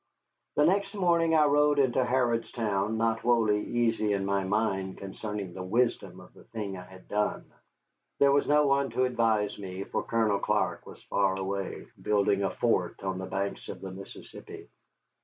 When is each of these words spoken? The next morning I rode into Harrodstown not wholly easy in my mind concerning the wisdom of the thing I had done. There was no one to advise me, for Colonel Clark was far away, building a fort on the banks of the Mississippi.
The 0.55 0.65
next 0.65 0.95
morning 0.95 1.35
I 1.35 1.45
rode 1.45 1.77
into 1.77 2.03
Harrodstown 2.03 2.97
not 2.97 3.19
wholly 3.19 3.63
easy 3.63 4.13
in 4.13 4.25
my 4.25 4.43
mind 4.43 4.97
concerning 4.97 5.53
the 5.53 5.61
wisdom 5.61 6.19
of 6.19 6.33
the 6.33 6.45
thing 6.45 6.75
I 6.75 6.85
had 6.85 7.07
done. 7.07 7.51
There 8.17 8.31
was 8.31 8.47
no 8.47 8.65
one 8.65 8.89
to 8.93 9.05
advise 9.05 9.59
me, 9.59 9.83
for 9.83 10.01
Colonel 10.01 10.39
Clark 10.39 10.87
was 10.87 11.03
far 11.03 11.37
away, 11.37 11.85
building 12.01 12.41
a 12.41 12.49
fort 12.49 13.03
on 13.03 13.19
the 13.19 13.27
banks 13.27 13.69
of 13.69 13.79
the 13.79 13.91
Mississippi. 13.91 14.69